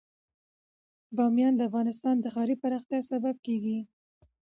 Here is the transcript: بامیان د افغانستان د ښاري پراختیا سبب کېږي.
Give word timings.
بامیان 1.15 1.53
د 1.55 1.61
افغانستان 1.69 2.15
د 2.19 2.25
ښاري 2.33 2.55
پراختیا 2.61 2.99
سبب 3.11 3.35
کېږي. 3.45 3.79